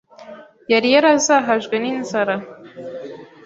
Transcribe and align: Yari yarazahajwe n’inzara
Yari 0.71 0.87
yarazahajwe 0.95 1.75
n’inzara 1.83 2.35